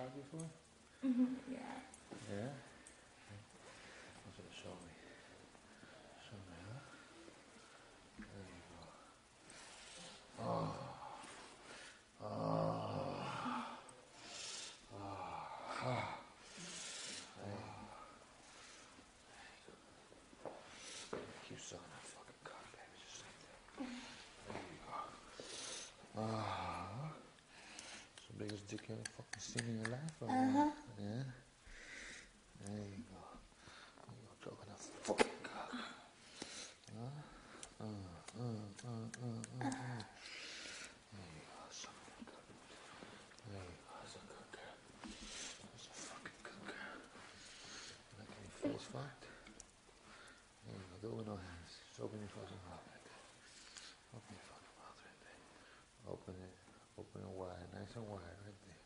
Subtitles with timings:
[0.00, 0.48] cock before?
[1.04, 1.52] Mm-hmm.
[1.52, 1.58] Yeah.
[2.32, 2.48] Yeah?
[4.24, 4.92] What's it show me?
[6.24, 6.80] Show me, huh?
[8.18, 8.80] There you go.
[10.40, 10.72] Oh.
[12.22, 12.26] Oh.
[14.94, 15.08] Oh.
[15.84, 16.04] oh.
[17.36, 17.68] There you
[20.44, 20.50] go.
[21.48, 22.96] Keep sucking that fucking cock, baby.
[23.04, 23.60] Just like that.
[24.48, 24.96] There you go.
[26.20, 26.70] Ah.
[28.70, 30.14] It's the biggest dick you fucking seen in your life.
[30.22, 30.70] Uh-huh.
[30.94, 31.26] Yeah?
[32.62, 33.18] There you go.
[34.14, 35.74] You're choking that fucking cock.
[35.74, 37.10] Huh?
[37.80, 37.90] Uh,
[38.38, 40.06] uh, uh, uh, uh, uh.
[41.10, 41.98] There you go, cock.
[43.50, 44.78] There you go, that's a good girl.
[45.02, 46.94] That's a fucking good girl.
[48.22, 49.26] Like your face fucked?
[50.62, 51.74] There you go, do it with no hands.
[51.90, 53.18] Just open your fucking mouth right there.
[54.14, 55.42] Open your fucking mouth right there.
[56.06, 56.54] Open it.
[57.00, 57.26] Open
[57.90, 58.78] nice and wide right there.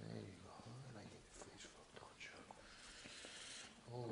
[0.00, 0.52] There you go.
[0.60, 2.36] I like your face fucked, don't you?
[3.88, 4.04] Oh.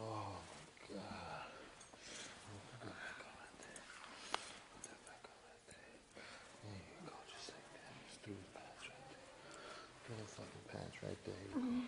[0.00, 1.44] Oh my god.
[2.48, 3.84] Put that back on right there.
[4.72, 5.92] Put that back on right there.
[6.64, 7.92] There you go, just like that.
[8.08, 9.28] Just through the pants right there.
[10.08, 11.36] Through the fucking pants right there.
[11.36, 11.60] You go.
[11.60, 11.84] Mm-hmm.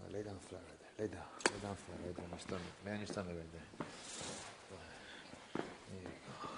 [0.00, 1.04] Now lay down flat right there.
[1.04, 1.28] Lay down.
[1.52, 2.72] Lay down flat right there on your stomach.
[2.86, 3.68] Lay on your stomach right there.
[4.72, 4.96] Flat.
[5.88, 6.52] There you go.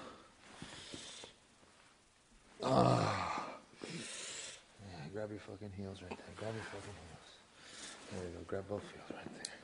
[2.63, 3.57] Ah.
[3.83, 6.35] Yeah, grab your fucking heels right there.
[6.37, 7.29] Grab your fucking heels.
[8.11, 8.43] There you go.
[8.47, 9.60] Grab both heels right there.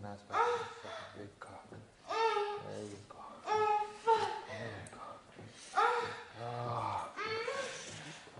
[0.00, 0.38] Fucking ass back.
[0.82, 1.66] Fucking big cock.
[1.70, 3.16] There you go.
[3.46, 5.04] There you go.
[6.42, 7.08] Ah.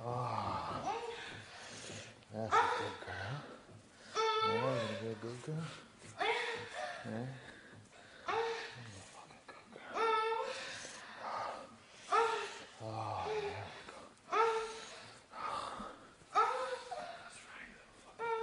[0.05, 0.93] Ah.
[2.33, 3.37] That's a good girl.
[4.49, 5.67] Yeah, you a good girl?
[7.07, 7.27] Yeah?
[8.29, 10.01] You're a fucking good girl.
[12.83, 14.01] Oh, there we go.
[16.33, 18.41] That's right, little fucking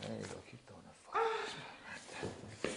[0.00, 0.38] There you go.
[0.50, 2.72] Keep throwing that fucking ass back right there.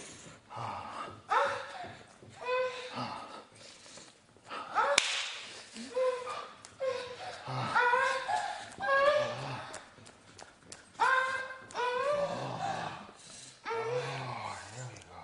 [13.64, 15.20] Oh, there we go.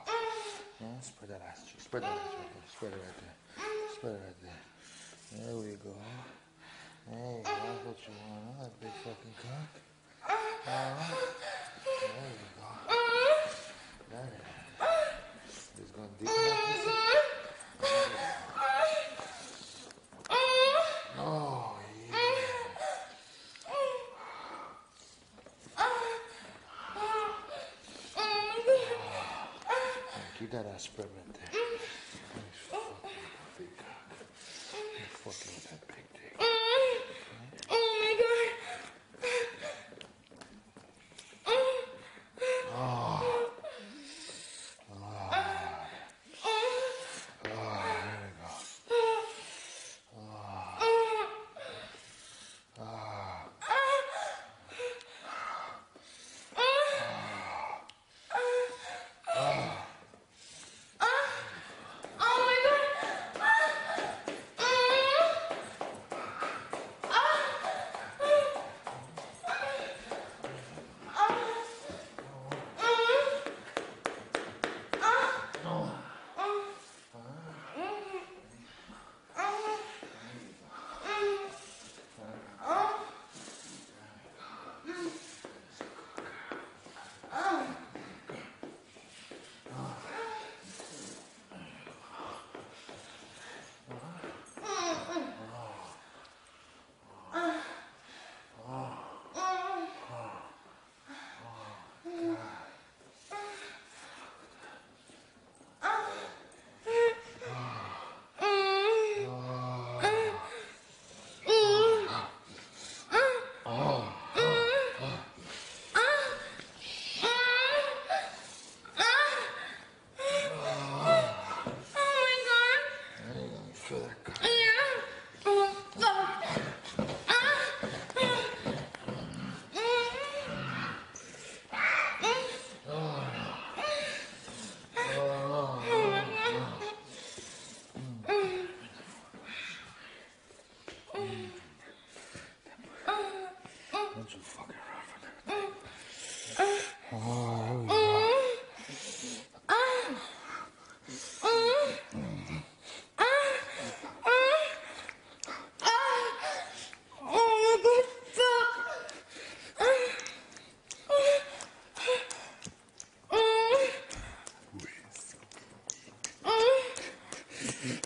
[0.81, 1.81] Yeah, spread that ass cheek.
[1.81, 2.67] Spread that ass right there.
[2.69, 3.37] Spread it right there.
[3.95, 4.63] Spread it right there.
[5.45, 5.95] There we go.
[7.09, 8.69] Hey, that's what you want, huh?
[8.81, 9.35] Big fucking
[10.69, 10.99] cock.
[11.01, 11.18] Uh-huh.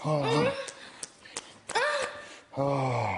[0.04, 0.52] Oh.
[2.56, 3.11] Oh.